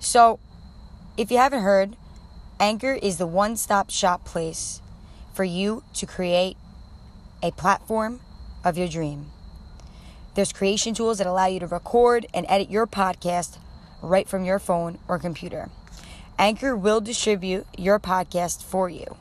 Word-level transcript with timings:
So, 0.00 0.38
if 1.16 1.30
you 1.30 1.38
haven't 1.38 1.62
heard, 1.62 1.96
Anchor 2.60 2.92
is 2.92 3.18
the 3.18 3.26
one 3.26 3.56
stop 3.56 3.90
shop 3.90 4.24
place 4.24 4.80
for 5.34 5.44
you 5.44 5.82
to 5.94 6.06
create 6.06 6.56
a 7.42 7.50
platform 7.52 8.20
of 8.64 8.76
your 8.76 8.88
dream. 8.88 9.26
There's 10.34 10.52
creation 10.52 10.94
tools 10.94 11.18
that 11.18 11.26
allow 11.26 11.46
you 11.46 11.60
to 11.60 11.66
record 11.66 12.26
and 12.32 12.46
edit 12.48 12.70
your 12.70 12.86
podcast 12.86 13.58
right 14.02 14.28
from 14.28 14.44
your 14.44 14.58
phone 14.58 14.98
or 15.08 15.18
computer. 15.18 15.68
Anchor 16.38 16.76
will 16.76 17.00
distribute 17.00 17.66
your 17.76 17.98
podcast 17.98 18.62
for 18.62 18.88
you. 18.88 19.16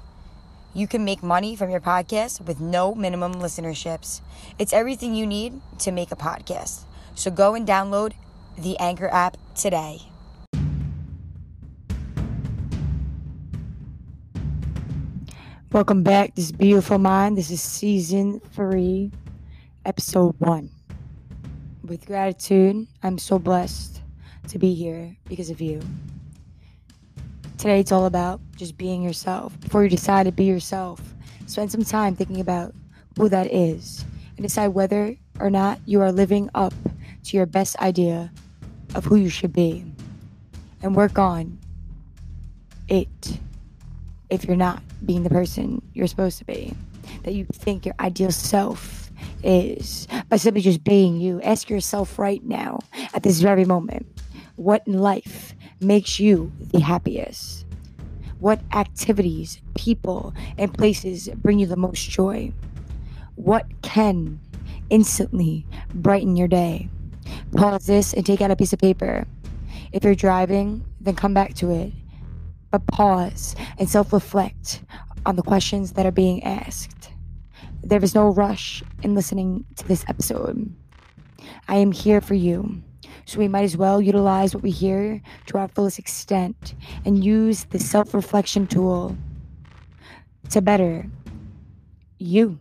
You 0.75 0.87
can 0.87 1.03
make 1.03 1.23
money 1.23 1.55
from 1.55 1.71
your 1.71 1.79
podcast 1.79 2.41
with 2.41 2.59
no 2.59 2.93
minimum 2.93 3.35
listenerships. 3.35 4.21
It's 4.59 4.73
everything 4.73 5.15
you 5.15 5.25
need 5.25 5.59
to 5.79 5.91
make 5.91 6.11
a 6.11 6.15
podcast. 6.15 6.81
So 7.15 7.31
go 7.31 7.55
and 7.55 7.67
download 7.67 8.13
the 8.55 8.77
Anchor 8.77 9.07
app 9.07 9.37
today. 9.55 10.01
Welcome 15.77 16.01
back. 16.01 16.33
This 16.33 16.51
Be 16.51 16.69
You 16.69 16.81
Full 16.81 16.97
Mind. 16.97 17.37
This 17.37 17.51
is 17.51 17.61
season 17.61 18.39
three, 18.39 19.11
episode 19.85 20.33
one. 20.39 20.71
With 21.83 22.03
gratitude, 22.07 22.87
I'm 23.03 23.19
so 23.19 23.37
blessed 23.37 24.01
to 24.47 24.57
be 24.57 24.73
here 24.73 25.15
because 25.29 25.51
of 25.51 25.61
you. 25.61 25.79
Today, 27.59 27.79
it's 27.79 27.91
all 27.91 28.07
about 28.07 28.41
just 28.55 28.75
being 28.75 29.03
yourself. 29.03 29.53
Before 29.59 29.83
you 29.83 29.89
decide 29.89 30.23
to 30.23 30.31
be 30.31 30.45
yourself, 30.45 30.99
spend 31.45 31.71
some 31.71 31.83
time 31.83 32.15
thinking 32.15 32.39
about 32.39 32.73
who 33.15 33.29
that 33.29 33.53
is 33.53 34.03
and 34.35 34.41
decide 34.41 34.69
whether 34.69 35.15
or 35.39 35.51
not 35.51 35.79
you 35.85 36.01
are 36.01 36.11
living 36.11 36.49
up 36.55 36.73
to 37.25 37.37
your 37.37 37.45
best 37.45 37.77
idea 37.77 38.31
of 38.95 39.05
who 39.05 39.15
you 39.15 39.29
should 39.29 39.53
be. 39.53 39.85
And 40.81 40.95
work 40.95 41.19
on 41.19 41.59
it 42.87 43.37
if 44.29 44.45
you're 44.45 44.57
not 44.57 44.81
being 45.05 45.23
the 45.23 45.29
person 45.29 45.81
you're 45.93 46.07
supposed 46.07 46.37
to 46.39 46.45
be, 46.45 46.73
that 47.23 47.33
you 47.33 47.45
think 47.53 47.85
your 47.85 47.95
ideal 47.99 48.31
self 48.31 49.09
is 49.43 50.07
by 50.29 50.37
simply 50.37 50.61
just 50.61 50.83
being 50.83 51.19
you. 51.19 51.41
Ask 51.41 51.69
yourself 51.69 52.19
right 52.19 52.43
now, 52.43 52.79
at 53.13 53.23
this 53.23 53.39
very 53.39 53.65
moment, 53.65 54.05
what 54.55 54.83
in 54.87 54.99
life 54.99 55.53
makes 55.79 56.19
you 56.19 56.51
the 56.59 56.79
happiest? 56.79 57.65
What 58.39 58.61
activities, 58.73 59.61
people, 59.75 60.33
and 60.57 60.73
places 60.73 61.29
bring 61.35 61.59
you 61.59 61.65
the 61.65 61.75
most 61.75 62.09
joy? 62.09 62.51
What 63.35 63.65
can 63.81 64.39
instantly 64.89 65.65
brighten 65.93 66.35
your 66.35 66.47
day? 66.47 66.89
Pause 67.55 67.85
this 67.85 68.13
and 68.13 68.25
take 68.25 68.41
out 68.41 68.51
a 68.51 68.55
piece 68.55 68.73
of 68.73 68.79
paper. 68.79 69.25
If 69.91 70.03
you're 70.03 70.15
driving, 70.15 70.85
then 70.99 71.15
come 71.15 71.33
back 71.33 71.53
to 71.55 71.71
it 71.71 71.93
but 72.71 72.85
pause 72.87 73.55
and 73.77 73.89
self 73.89 74.13
reflect 74.13 74.83
on 75.25 75.35
the 75.35 75.43
questions 75.43 75.93
that 75.93 76.05
are 76.05 76.11
being 76.11 76.43
asked. 76.43 77.11
There 77.83 78.03
is 78.03 78.15
no 78.15 78.29
rush 78.29 78.83
in 79.03 79.15
listening 79.15 79.65
to 79.75 79.87
this 79.87 80.05
episode. 80.07 80.73
I 81.67 81.75
am 81.75 81.91
here 81.91 82.21
for 82.21 82.33
you. 82.33 82.81
So 83.25 83.39
we 83.39 83.47
might 83.49 83.63
as 83.63 83.75
well 83.75 84.01
utilize 84.01 84.53
what 84.53 84.63
we 84.63 84.71
hear 84.71 85.21
to 85.47 85.57
our 85.57 85.67
fullest 85.67 85.99
extent 85.99 86.75
and 87.05 87.23
use 87.23 87.65
the 87.65 87.79
self 87.79 88.13
reflection 88.13 88.67
tool 88.67 89.17
to 90.49 90.61
better 90.61 91.05
you. 92.19 92.59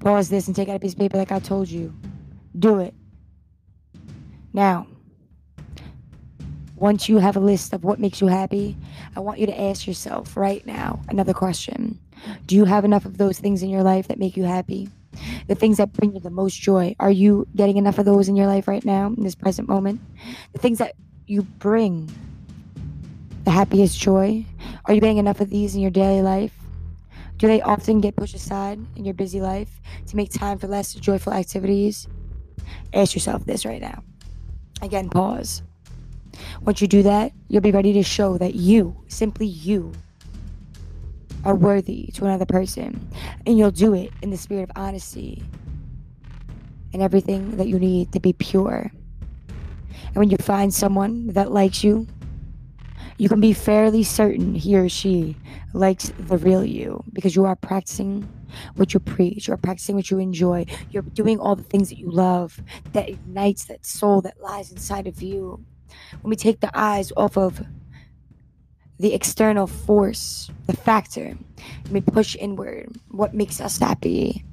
Pause 0.00 0.30
this 0.30 0.46
and 0.46 0.56
take 0.56 0.68
out 0.68 0.76
a 0.76 0.78
piece 0.78 0.92
of 0.92 0.98
paper 0.98 1.18
like 1.18 1.32
I 1.32 1.38
told 1.38 1.68
you. 1.68 1.94
Do 2.58 2.78
it. 2.78 2.94
Now, 4.52 4.86
once 6.80 7.08
you 7.08 7.18
have 7.18 7.36
a 7.36 7.40
list 7.40 7.72
of 7.72 7.84
what 7.84 7.98
makes 7.98 8.20
you 8.20 8.26
happy, 8.28 8.76
I 9.16 9.20
want 9.20 9.38
you 9.38 9.46
to 9.46 9.60
ask 9.60 9.86
yourself 9.86 10.36
right 10.36 10.64
now 10.66 11.00
another 11.08 11.34
question. 11.34 11.98
Do 12.46 12.56
you 12.56 12.64
have 12.64 12.84
enough 12.84 13.04
of 13.04 13.18
those 13.18 13.38
things 13.38 13.62
in 13.62 13.70
your 13.70 13.82
life 13.82 14.08
that 14.08 14.18
make 14.18 14.36
you 14.36 14.44
happy? 14.44 14.88
The 15.48 15.54
things 15.54 15.78
that 15.78 15.92
bring 15.92 16.14
you 16.14 16.20
the 16.20 16.30
most 16.30 16.60
joy. 16.60 16.94
Are 17.00 17.10
you 17.10 17.46
getting 17.56 17.76
enough 17.76 17.98
of 17.98 18.04
those 18.04 18.28
in 18.28 18.36
your 18.36 18.46
life 18.46 18.68
right 18.68 18.84
now, 18.84 19.08
in 19.08 19.24
this 19.24 19.34
present 19.34 19.68
moment? 19.68 20.00
The 20.52 20.58
things 20.58 20.78
that 20.78 20.94
you 21.26 21.42
bring 21.42 22.10
the 23.44 23.50
happiest 23.50 23.98
joy. 23.98 24.44
Are 24.84 24.94
you 24.94 25.00
getting 25.00 25.18
enough 25.18 25.40
of 25.40 25.50
these 25.50 25.74
in 25.74 25.80
your 25.80 25.90
daily 25.90 26.22
life? 26.22 26.52
Do 27.38 27.46
they 27.46 27.62
often 27.62 28.00
get 28.00 28.16
pushed 28.16 28.34
aside 28.34 28.78
in 28.96 29.04
your 29.04 29.14
busy 29.14 29.40
life 29.40 29.80
to 30.08 30.16
make 30.16 30.30
time 30.30 30.58
for 30.58 30.66
less 30.66 30.92
joyful 30.94 31.32
activities? 31.32 32.08
Ask 32.92 33.14
yourself 33.14 33.46
this 33.46 33.64
right 33.64 33.80
now. 33.80 34.02
Again, 34.82 35.08
pause. 35.08 35.62
Once 36.62 36.80
you 36.80 36.88
do 36.88 37.02
that, 37.02 37.32
you'll 37.48 37.62
be 37.62 37.72
ready 37.72 37.92
to 37.92 38.02
show 38.02 38.38
that 38.38 38.54
you, 38.54 38.96
simply 39.08 39.46
you, 39.46 39.92
are 41.44 41.54
worthy 41.54 42.10
to 42.14 42.24
another 42.24 42.46
person. 42.46 43.08
And 43.46 43.56
you'll 43.56 43.70
do 43.70 43.94
it 43.94 44.12
in 44.22 44.30
the 44.30 44.36
spirit 44.36 44.64
of 44.64 44.70
honesty 44.76 45.42
and 46.92 47.02
everything 47.02 47.56
that 47.56 47.68
you 47.68 47.78
need 47.78 48.12
to 48.12 48.20
be 48.20 48.32
pure. 48.32 48.90
And 50.06 50.16
when 50.16 50.30
you 50.30 50.36
find 50.38 50.72
someone 50.72 51.28
that 51.28 51.52
likes 51.52 51.84
you, 51.84 52.06
you 53.18 53.28
can 53.28 53.40
be 53.40 53.52
fairly 53.52 54.04
certain 54.04 54.54
he 54.54 54.76
or 54.76 54.88
she 54.88 55.36
likes 55.74 56.12
the 56.18 56.38
real 56.38 56.64
you 56.64 57.02
because 57.12 57.34
you 57.34 57.44
are 57.44 57.56
practicing 57.56 58.28
what 58.76 58.94
you 58.94 59.00
preach, 59.00 59.48
you're 59.48 59.56
practicing 59.56 59.96
what 59.96 60.10
you 60.10 60.18
enjoy, 60.18 60.64
you're 60.90 61.02
doing 61.02 61.38
all 61.38 61.56
the 61.56 61.64
things 61.64 61.88
that 61.88 61.98
you 61.98 62.10
love 62.10 62.60
that 62.92 63.08
ignites 63.08 63.64
that 63.64 63.84
soul 63.84 64.20
that 64.22 64.40
lies 64.40 64.70
inside 64.70 65.06
of 65.06 65.20
you 65.20 65.64
when 66.20 66.30
we 66.30 66.36
take 66.36 66.60
the 66.60 66.70
eyes 66.74 67.12
off 67.16 67.36
of 67.36 67.64
the 68.98 69.14
external 69.14 69.66
force, 69.66 70.50
the 70.66 70.76
factor, 70.76 71.22
and 71.22 71.90
we 71.90 72.00
push 72.00 72.36
inward, 72.38 72.88
what 73.10 73.34
makes 73.34 73.60
us 73.60 73.78
happy, 73.78 74.44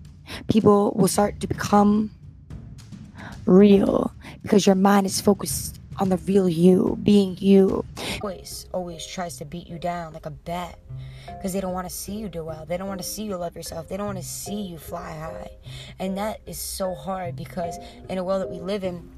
people 0.48 0.92
will 0.96 1.08
start 1.08 1.40
to 1.40 1.48
become 1.48 2.12
real 3.46 4.14
because 4.42 4.66
your 4.66 4.76
mind 4.76 5.06
is 5.06 5.22
focused 5.22 5.80
on 5.98 6.10
the 6.10 6.18
real 6.18 6.50
you, 6.50 6.98
being 7.04 7.38
you. 7.40 7.84
Always, 8.22 8.68
always 8.74 9.06
tries 9.06 9.38
to 9.38 9.46
beat 9.46 9.68
you 9.68 9.78
down 9.78 10.14
like 10.14 10.26
a 10.26 10.32
bat 10.32 10.80
because 11.26 11.54
they 11.54 11.62
don't 11.62 11.74
want 11.74 11.88
to 11.88 11.94
see 11.94 12.14
you 12.14 12.30
do 12.30 12.44
well. 12.44 12.66
They 12.66 12.78
don't 12.78 12.88
want 12.88 13.02
to 13.02 13.08
see 13.08 13.24
you 13.24 13.36
love 13.36 13.56
yourself. 13.56 13.88
They 13.88 13.98
don't 13.98 14.06
want 14.06 14.18
to 14.18 14.24
see 14.24 14.62
you 14.62 14.78
fly 14.78 15.18
high. 15.18 15.52
And 16.00 16.18
that 16.18 16.42
is 16.46 16.58
so 16.58 16.94
hard 16.94 17.36
because 17.36 17.78
in 18.10 18.18
a 18.18 18.24
world 18.24 18.42
that 18.42 18.50
we 18.50 18.60
live 18.60 18.84
in, 18.84 19.10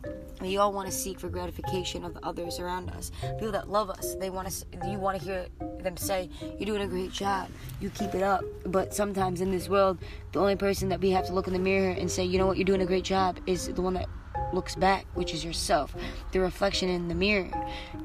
we 0.41 0.57
all 0.57 0.71
want 0.71 0.87
to 0.87 0.93
seek 0.93 1.19
for 1.19 1.29
gratification 1.29 2.03
of 2.03 2.13
the 2.13 2.25
others 2.25 2.59
around 2.59 2.89
us. 2.91 3.11
People 3.39 3.51
that 3.51 3.69
love 3.69 3.89
us, 3.89 4.15
they 4.15 4.29
want 4.29 4.49
to. 4.49 4.65
You 4.87 4.99
want 4.99 5.19
to 5.19 5.23
hear 5.23 5.47
them 5.79 5.97
say, 5.97 6.29
"You're 6.41 6.65
doing 6.65 6.81
a 6.81 6.87
great 6.87 7.11
job. 7.11 7.49
You 7.79 7.89
keep 7.89 8.13
it 8.13 8.23
up." 8.23 8.43
But 8.65 8.93
sometimes 8.93 9.41
in 9.41 9.51
this 9.51 9.67
world, 9.67 9.97
the 10.31 10.39
only 10.39 10.55
person 10.55 10.89
that 10.89 11.01
we 11.01 11.09
have 11.11 11.25
to 11.27 11.33
look 11.33 11.47
in 11.47 11.53
the 11.53 11.59
mirror 11.59 11.91
and 11.91 12.09
say, 12.09 12.23
"You 12.23 12.37
know 12.37 12.45
what? 12.45 12.57
You're 12.57 12.65
doing 12.65 12.81
a 12.81 12.85
great 12.85 13.03
job," 13.03 13.39
is 13.47 13.67
the 13.67 13.81
one 13.81 13.95
that 13.95 14.07
looks 14.53 14.75
back, 14.75 15.05
which 15.13 15.33
is 15.33 15.43
yourself, 15.43 15.95
the 16.31 16.39
reflection 16.39 16.89
in 16.89 17.07
the 17.07 17.15
mirror. 17.15 17.51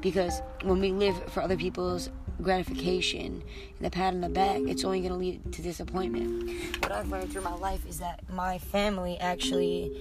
Because 0.01 0.41
when 0.63 0.79
we 0.79 0.91
live 0.91 1.15
for 1.31 1.41
other 1.41 1.57
people's 1.57 2.09
gratification 2.41 3.43
and 3.77 3.85
the 3.85 3.89
pat 3.89 4.13
on 4.13 4.21
the 4.21 4.29
back, 4.29 4.61
it's 4.61 4.83
only 4.83 4.99
going 4.99 5.11
to 5.11 5.17
lead 5.17 5.53
to 5.53 5.61
disappointment. 5.61 6.49
What 6.81 6.91
I've 6.91 7.09
learned 7.09 7.31
through 7.31 7.43
my 7.43 7.55
life 7.55 7.85
is 7.87 7.99
that 7.99 8.21
my 8.29 8.57
family 8.57 9.17
actually 9.19 9.91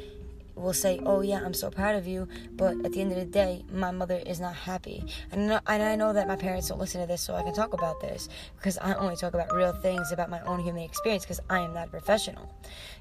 will 0.55 0.73
say, 0.73 1.01
"Oh 1.05 1.21
yeah, 1.21 1.41
I'm 1.45 1.55
so 1.55 1.71
proud 1.71 1.95
of 1.95 2.07
you," 2.07 2.29
but 2.53 2.77
at 2.85 2.93
the 2.93 3.01
end 3.01 3.13
of 3.13 3.19
the 3.19 3.25
day, 3.25 3.65
my 3.73 3.91
mother 3.91 4.23
is 4.27 4.41
not 4.41 4.55
happy. 4.55 5.05
And, 5.31 5.61
I 5.67 5.97
know 5.97 6.13
that 6.13 6.29
my 6.29 6.37
parents 6.37 6.69
don't 6.69 6.79
listen 6.79 7.01
to 7.01 7.07
this, 7.07 7.21
so 7.21 7.35
I 7.35 7.43
can 7.43 7.55
talk 7.55 7.73
about 7.73 8.01
this 8.01 8.29
because 8.57 8.79
I 8.79 8.95
only 8.95 9.17
talk 9.17 9.35
about 9.35 9.55
real 9.55 9.73
things 9.73 10.13
about 10.13 10.31
my 10.31 10.41
own 10.43 10.61
human 10.61 10.83
experience 10.83 11.25
because 11.25 11.41
I 11.51 11.61
am 11.61 11.75
not 11.75 11.89
a 11.89 11.91
professional. 11.91 12.55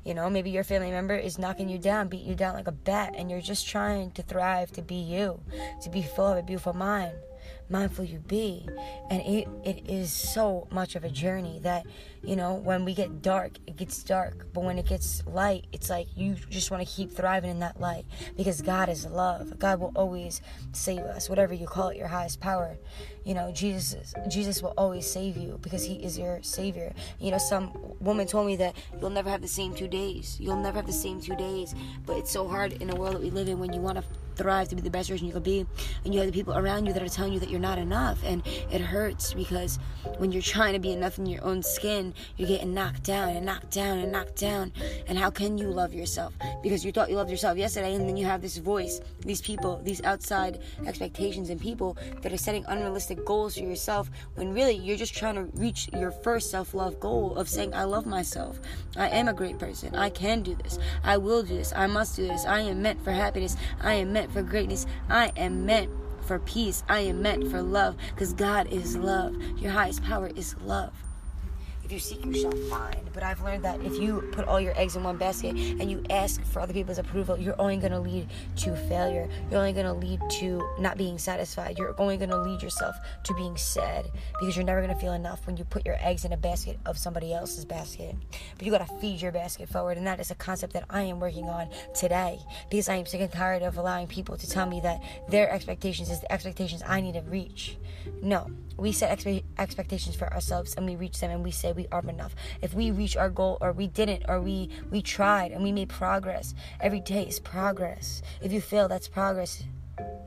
You 0.04 0.14
know, 0.14 0.30
maybe 0.30 0.50
your 0.50 0.64
family 0.64 0.92
member 0.92 1.16
is 1.16 1.38
knocking 1.38 1.70
you 1.70 1.78
down, 1.78 2.08
beat 2.08 2.24
you 2.24 2.36
down 2.36 2.56
like 2.56 2.68
a 2.68 2.72
bat, 2.72 3.14
and 3.16 3.30
you're 3.30 3.42
just 3.42 3.68
trying 3.68 4.12
to 4.12 4.24
thrive, 4.24 4.72
to 4.74 4.82
be 4.82 4.96
you, 4.96 5.40
to 5.84 5.90
be 5.90 6.02
full 6.02 6.28
of 6.28 6.38
a 6.38 6.44
beautiful 6.44 6.74
mind 6.74 7.14
mindful 7.70 8.06
you 8.06 8.20
be. 8.20 8.68
And 9.10 9.22
it, 9.22 9.48
it 9.64 9.90
is 9.90 10.12
so 10.12 10.68
much 10.72 10.96
of 10.96 11.04
a 11.04 11.10
journey 11.10 11.60
that, 11.64 11.86
you 12.24 12.36
know, 12.36 12.56
when 12.56 12.86
we 12.86 12.94
get 12.94 13.22
dark, 13.22 13.54
it 13.66 13.78
gets 13.78 14.04
dark. 14.04 14.48
But 14.54 14.64
when 14.64 14.78
it 14.78 14.86
gets 14.86 15.26
light, 15.26 15.66
it's 15.72 15.90
like 15.90 16.08
you 16.16 16.36
just 16.50 16.72
want 16.72 16.88
to 16.88 16.94
keep 16.94 17.12
thriving 17.12 17.50
in 17.50 17.60
that 17.60 17.80
light 17.80 18.06
because 18.38 18.62
God 18.62 18.90
is 18.90 19.06
love. 19.06 19.58
God 19.60 19.80
will 19.80 19.92
always 19.96 20.42
save 20.74 21.00
us, 21.00 21.30
whatever 21.30 21.54
you 21.54 21.68
call 21.68 21.90
it, 21.90 21.98
your 21.98 22.08
highest 22.08 22.40
power. 22.40 22.78
You 23.24 23.36
know, 23.36 23.52
Jesus 23.52 24.14
Jesus 24.28 24.64
will 24.64 24.74
always 24.78 25.10
save 25.10 25.38
you 25.38 25.60
because 25.62 25.84
he 25.84 25.96
is 26.04 26.18
your 26.18 26.42
savior. 26.42 26.94
You 27.20 27.32
know, 27.32 27.38
some 27.38 27.72
woman 28.00 28.26
told 28.26 28.48
me 28.48 28.56
that 28.58 28.76
you'll 29.00 29.12
never 29.12 29.30
have 29.30 29.42
the 29.42 29.48
same 29.48 29.76
two 29.76 29.88
days. 29.88 30.38
You'll 30.40 30.58
never 30.58 30.78
have 30.78 30.88
the 30.88 30.94
same 30.94 31.22
two 31.22 31.36
days. 31.36 31.76
But 32.06 32.18
it's 32.18 32.32
so 32.32 32.48
hard 32.48 32.74
in 32.74 32.88
the 32.88 32.96
world 32.96 33.16
that 33.16 33.22
we 33.22 33.30
live 33.30 33.48
in 33.48 33.60
when 33.60 33.74
you 33.74 33.80
want 33.80 33.98
to 33.98 34.04
thrive 34.36 34.68
to 34.70 34.76
be 34.76 34.82
the 34.82 34.90
best 34.90 35.10
version 35.10 35.28
you 35.28 35.34
could 35.34 35.44
be 35.44 35.66
and 36.06 36.14
you 36.14 36.20
have 36.20 36.32
the 36.32 36.34
people 36.34 36.56
around 36.56 36.86
you 36.86 36.94
that 36.94 37.04
are 37.04 37.10
telling 37.10 37.34
you 37.34 37.40
that 37.40 37.50
you're 37.50 37.60
not 37.60 37.78
enough 37.78 38.20
and 38.24 38.46
it 38.72 38.82
hurts 38.82 39.34
because 39.34 39.80
when 40.18 40.32
you're 40.32 40.42
trying 40.42 40.74
to 40.74 40.80
be 40.80 40.92
enough 40.92 41.18
in 41.18 41.26
your 41.26 41.44
own 41.44 41.62
skin 41.64 42.14
you're 42.38 42.48
getting 42.48 42.74
knocked 42.74 43.04
down 43.04 43.30
and 43.30 43.46
knocked 43.46 43.72
down 43.72 44.00
and 44.00 44.12
knocked 44.12 44.36
down. 44.36 44.72
And 45.08 45.18
how 45.18 45.30
can 45.30 45.58
you 45.58 45.68
love 45.68 45.94
yourself? 45.94 46.34
Because 46.62 46.86
you 46.86 46.92
thought 46.92 47.10
you 47.10 47.16
loved 47.16 47.32
yourself 47.32 47.58
yesterday 47.58 47.96
and 47.96 48.08
then 48.08 48.18
you 48.18 48.26
have 48.26 48.42
this 48.42 48.58
voice 48.58 49.02
these 49.22 49.42
people 49.42 49.80
these 49.84 50.04
outside 50.04 50.60
expectations 50.86 51.50
and 51.50 51.60
people 51.60 51.98
that 52.22 52.34
are 52.34 52.38
setting 52.38 52.66
unrealistic 52.68 53.24
goals 53.26 53.56
for 53.56 53.64
yourself 53.64 54.10
when 54.36 54.54
really 54.54 54.76
you're 54.76 54.98
just 54.98 55.16
trying 55.16 55.36
to 55.36 55.44
reach 55.60 55.90
your 55.94 56.12
first 56.12 56.52
self-love 56.52 57.00
goal 57.00 57.36
of 57.36 57.48
saying 57.48 57.74
I 57.74 57.84
love 57.84 58.06
myself. 58.06 58.60
I 58.96 59.10
am 59.10 59.28
a 59.28 59.34
great 59.34 59.58
person. 59.58 59.96
I 59.96 60.10
can 60.10 60.42
do 60.42 60.56
this. 60.56 60.78
I 61.04 61.18
will 61.18 61.44
do 61.44 61.56
this. 61.56 61.74
I 61.76 61.88
must 61.88 62.16
do 62.16 62.28
this. 62.28 62.46
I 62.46 62.60
am 62.62 62.82
meant 62.82 63.04
for 63.04 63.12
happiness. 63.12 63.56
I 63.80 63.94
am 63.96 64.14
meant 64.14 64.21
for 64.30 64.44
greatness. 64.44 64.86
I 65.10 65.32
am 65.38 65.66
meant 65.66 65.90
for 66.22 66.40
peace. 66.40 66.84
I 66.90 67.00
am 67.00 67.22
meant 67.22 67.50
for 67.50 67.62
love 67.62 67.96
because 68.14 68.34
God 68.34 68.68
is 68.68 68.98
love. 68.98 69.36
Your 69.58 69.72
highest 69.72 70.04
power 70.04 70.30
is 70.36 70.56
love. 70.66 70.94
You 71.92 72.00
seek, 72.00 72.24
you 72.24 72.34
shall 72.34 72.52
find. 72.70 73.02
But 73.14 73.24
I've 73.24 73.42
learned 73.42 73.66
that 73.66 73.82
if 73.82 74.00
you 74.00 74.22
put 74.32 74.48
all 74.48 74.62
your 74.62 74.72
eggs 74.80 74.96
in 74.96 75.04
one 75.04 75.18
basket 75.18 75.58
and 75.58 75.92
you 75.92 76.02
ask 76.10 76.42
for 76.46 76.62
other 76.62 76.72
people's 76.72 77.00
approval, 77.00 77.38
you're 77.38 77.60
only 77.60 77.76
going 77.76 77.92
to 77.92 78.00
lead 78.00 78.30
to 78.58 78.74
failure. 78.88 79.28
You're 79.50 79.60
only 79.60 79.74
going 79.74 79.86
to 79.86 79.94
lead 79.94 80.22
to 80.40 80.66
not 80.80 80.98
being 80.98 81.18
satisfied. 81.18 81.78
You're 81.78 81.94
only 82.00 82.16
going 82.16 82.30
to 82.30 82.42
lead 82.42 82.62
yourself 82.62 82.96
to 83.26 83.34
being 83.34 83.58
sad 83.58 84.10
because 84.40 84.56
you're 84.56 84.64
never 84.64 84.82
going 84.82 84.94
to 84.94 85.00
feel 85.02 85.12
enough 85.12 85.46
when 85.46 85.58
you 85.58 85.66
put 85.66 85.86
your 85.86 85.98
eggs 86.00 86.24
in 86.24 86.32
a 86.32 86.38
basket 86.38 86.80
of 86.86 86.98
somebody 86.98 87.34
else's 87.34 87.66
basket. 87.66 88.16
But 88.58 88.66
you 88.66 88.72
got 88.72 88.88
to 88.88 88.98
feed 89.00 89.22
your 89.22 89.34
basket 89.34 89.68
forward. 89.68 89.98
And 89.98 90.08
that 90.08 90.22
is 90.22 90.32
a 90.32 90.36
concept 90.36 90.72
that 90.72 90.86
I 90.90 91.02
am 91.02 91.20
working 91.20 91.50
on 91.50 91.68
today 91.94 92.40
because 92.70 92.88
I 92.88 92.96
am 92.96 93.06
sick 93.06 93.20
and 93.20 93.32
tired 93.32 93.64
of 93.64 93.78
allowing 93.78 94.08
people 94.08 94.38
to 94.38 94.50
tell 94.50 94.66
me 94.66 94.80
that 94.80 95.04
their 95.28 95.52
expectations 95.52 96.10
is 96.10 96.22
the 96.22 96.32
expectations 96.32 96.82
I 96.88 97.02
need 97.02 97.16
to 97.16 97.22
reach. 97.22 97.76
No, 98.22 98.50
we 98.82 98.92
set 98.92 99.16
expe- 99.16 99.44
expectations 99.60 100.16
for 100.16 100.34
ourselves 100.34 100.74
and 100.74 100.88
we 100.88 100.96
reach 100.96 101.20
them 101.20 101.30
and 101.30 101.44
we 101.44 101.52
say 101.52 101.72
we 101.72 101.88
are 101.92 102.02
enough. 102.10 102.36
If 102.64 102.74
we 102.74 102.90
reach 102.90 103.16
our 103.16 103.30
goal 103.30 103.60
or 103.62 103.72
we 103.72 103.88
didn't 103.88 104.26
or 104.28 104.42
we 104.42 104.70
we 104.90 105.04
tried 105.04 105.52
and 105.52 105.62
we 105.62 105.72
made 105.72 105.90
progress, 105.90 106.56
every 106.80 107.00
day 107.00 107.24
is 107.24 107.40
progress. 107.40 108.24
If 108.42 108.52
you 108.52 108.60
fail, 108.60 108.88
that's 108.88 109.08
progress. 109.08 109.64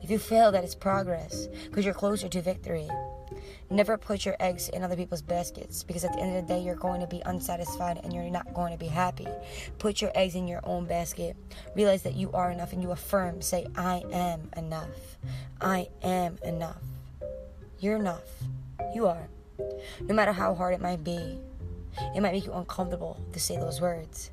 If 0.01 0.09
you 0.09 0.19
fail, 0.19 0.53
that 0.53 0.63
is 0.63 0.73
progress 0.73 1.47
because 1.65 1.83
you're 1.83 1.93
closer 1.93 2.29
to 2.29 2.41
victory. 2.41 2.87
Never 3.69 3.97
put 3.97 4.23
your 4.23 4.37
eggs 4.39 4.69
in 4.69 4.83
other 4.83 4.95
people's 4.95 5.23
baskets 5.23 5.83
because 5.83 6.05
at 6.05 6.13
the 6.13 6.19
end 6.19 6.37
of 6.37 6.47
the 6.47 6.53
day, 6.53 6.61
you're 6.61 6.75
going 6.75 7.01
to 7.01 7.07
be 7.07 7.21
unsatisfied 7.25 7.99
and 8.03 8.13
you're 8.13 8.29
not 8.29 8.53
going 8.53 8.71
to 8.71 8.77
be 8.77 8.87
happy. 8.87 9.27
Put 9.79 10.01
your 10.01 10.11
eggs 10.15 10.35
in 10.35 10.47
your 10.47 10.61
own 10.63 10.85
basket. 10.85 11.35
Realize 11.75 12.03
that 12.03 12.13
you 12.13 12.31
are 12.31 12.51
enough 12.51 12.71
and 12.71 12.81
you 12.81 12.91
affirm. 12.91 13.41
Say, 13.41 13.65
I 13.75 14.03
am 14.13 14.51
enough. 14.55 15.17
I 15.59 15.89
am 16.03 16.37
enough. 16.43 16.94
You're 17.79 17.97
enough. 17.97 18.23
You 18.93 19.07
are. 19.07 19.27
No 20.01 20.15
matter 20.15 20.31
how 20.31 20.55
hard 20.55 20.73
it 20.73 20.81
might 20.81 21.03
be, 21.03 21.39
it 22.15 22.21
might 22.21 22.31
make 22.31 22.45
you 22.45 22.53
uncomfortable 22.53 23.19
to 23.33 23.39
say 23.39 23.57
those 23.57 23.81
words. 23.81 24.31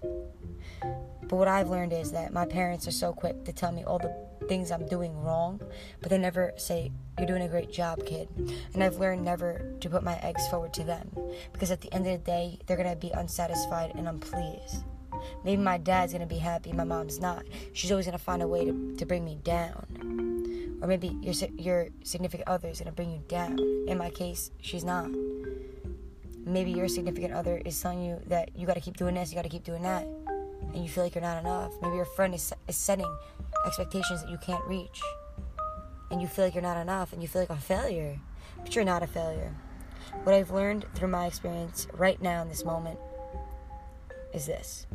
But 0.80 1.36
what 1.36 1.48
I've 1.48 1.68
learned 1.68 1.92
is 1.92 2.12
that 2.12 2.32
my 2.32 2.46
parents 2.46 2.86
are 2.86 2.92
so 2.92 3.12
quick 3.12 3.44
to 3.44 3.52
tell 3.52 3.72
me 3.72 3.84
all 3.84 3.98
the 3.98 4.14
things 4.48 4.70
I'm 4.70 4.86
doing 4.86 5.16
wrong, 5.22 5.60
but 6.00 6.10
they 6.10 6.18
never 6.18 6.52
say, 6.56 6.92
You're 7.18 7.26
doing 7.26 7.42
a 7.42 7.48
great 7.48 7.72
job, 7.72 8.04
kid. 8.04 8.28
And 8.74 8.82
I've 8.82 8.96
learned 8.96 9.24
never 9.24 9.74
to 9.80 9.90
put 9.90 10.02
my 10.02 10.18
eggs 10.18 10.46
forward 10.48 10.72
to 10.74 10.84
them 10.84 11.10
because 11.52 11.70
at 11.70 11.80
the 11.80 11.92
end 11.92 12.06
of 12.06 12.12
the 12.12 12.30
day, 12.30 12.58
they're 12.66 12.76
going 12.76 12.90
to 12.90 12.96
be 12.96 13.10
unsatisfied 13.10 13.92
and 13.94 14.08
unpleased. 14.08 14.84
Maybe 15.44 15.62
my 15.62 15.78
dad's 15.78 16.12
to 16.12 16.26
be 16.26 16.38
happy, 16.38 16.72
my 16.72 16.84
mom's 16.84 17.20
not. 17.20 17.44
She's 17.72 17.90
always 17.90 18.06
to 18.06 18.18
find 18.18 18.42
a 18.42 18.48
way 18.48 18.64
to, 18.64 18.94
to 18.96 19.06
bring 19.06 19.24
me 19.24 19.38
down 19.42 20.22
or 20.82 20.88
maybe 20.88 21.16
your 21.22 21.32
your 21.56 21.88
significant 22.02 22.48
other 22.48 22.68
is 22.68 22.80
gonna 22.80 22.92
bring 22.92 23.12
you 23.12 23.22
down. 23.28 23.58
In 23.86 23.96
my 23.96 24.10
case, 24.10 24.50
she's 24.60 24.82
not. 24.82 25.08
Maybe 26.44 26.72
your 26.72 26.88
significant 26.88 27.32
other 27.32 27.62
is 27.64 27.80
telling 27.80 28.02
you 28.04 28.20
that 28.26 28.50
you 28.56 28.66
got 28.66 28.74
to 28.74 28.80
keep 28.80 28.96
doing 28.96 29.14
this, 29.14 29.30
you 29.30 29.36
got 29.36 29.42
to 29.42 29.48
keep 29.48 29.62
doing 29.62 29.82
that, 29.82 30.02
and 30.02 30.82
you 30.82 30.88
feel 30.88 31.04
like 31.04 31.14
you're 31.14 31.22
not 31.22 31.38
enough. 31.38 31.72
Maybe 31.80 31.94
your 31.94 32.04
friend 32.04 32.34
is 32.34 32.52
is 32.66 32.76
setting 32.76 33.06
expectations 33.64 34.22
that 34.22 34.30
you 34.30 34.38
can't 34.38 34.64
reach, 34.66 35.00
and 36.10 36.20
you 36.20 36.26
feel 36.26 36.44
like 36.44 36.54
you're 36.54 36.62
not 36.62 36.76
enough, 36.76 37.12
and 37.12 37.22
you 37.22 37.28
feel 37.28 37.42
like 37.42 37.50
a 37.50 37.56
failure, 37.56 38.18
but 38.60 38.74
you're 38.74 38.84
not 38.84 39.04
a 39.04 39.06
failure. 39.06 39.54
What 40.24 40.34
I've 40.34 40.50
learned 40.50 40.84
through 40.96 41.08
my 41.08 41.26
experience 41.26 41.86
right 41.92 42.20
now 42.20 42.42
in 42.42 42.48
this 42.48 42.64
moment 42.64 42.98
is 44.34 44.46
this: 44.46 44.88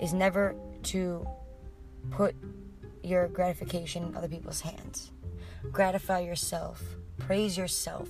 is 0.00 0.12
never 0.12 0.54
to 0.84 1.26
put 2.10 2.34
your 3.02 3.28
gratification 3.28 4.04
in 4.04 4.16
other 4.16 4.28
people's 4.28 4.60
hands. 4.60 5.10
Gratify 5.72 6.20
yourself, 6.20 6.82
praise 7.18 7.56
yourself, 7.56 8.08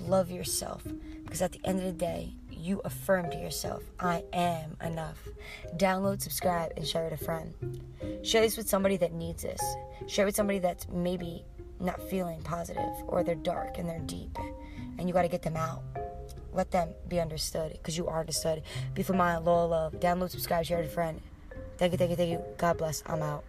love 0.00 0.30
yourself, 0.30 0.82
because 1.24 1.42
at 1.42 1.52
the 1.52 1.60
end 1.64 1.78
of 1.78 1.84
the 1.84 1.92
day, 1.92 2.34
you 2.50 2.80
affirm 2.84 3.30
to 3.30 3.36
yourself, 3.36 3.82
I 3.98 4.22
am 4.32 4.76
enough. 4.84 5.26
Download, 5.76 6.20
subscribe, 6.22 6.72
and 6.76 6.86
share 6.86 7.04
with 7.04 7.20
a 7.20 7.24
friend. 7.24 7.54
Share 8.22 8.42
this 8.42 8.56
with 8.56 8.68
somebody 8.68 8.96
that 8.98 9.12
needs 9.12 9.42
this. 9.42 9.60
Share 10.06 10.26
with 10.26 10.36
somebody 10.36 10.60
that's 10.60 10.86
maybe 10.88 11.44
not 11.80 12.00
feeling 12.08 12.40
positive 12.42 12.92
or 13.08 13.24
they're 13.24 13.34
dark 13.34 13.78
and 13.78 13.88
they're 13.88 13.98
deep 14.00 14.38
and 14.98 15.08
you 15.08 15.12
got 15.12 15.22
to 15.22 15.28
get 15.28 15.42
them 15.42 15.56
out. 15.56 15.82
Let 16.52 16.70
them 16.70 16.90
be 17.08 17.20
understood 17.20 17.72
because 17.72 17.96
you 17.96 18.06
are 18.08 18.20
understood. 18.20 18.62
Be 18.94 19.02
for 19.02 19.14
my 19.14 19.38
loyal 19.38 19.68
love. 19.68 19.94
Download, 19.94 20.30
subscribe, 20.30 20.64
share 20.64 20.78
with 20.78 20.88
a 20.88 20.90
friend. 20.90 21.20
Thank 21.78 21.92
you, 21.92 21.98
thank 21.98 22.10
you, 22.10 22.16
thank 22.16 22.30
you. 22.30 22.40
God 22.58 22.78
bless. 22.78 23.02
I'm 23.06 23.22
out. 23.22 23.44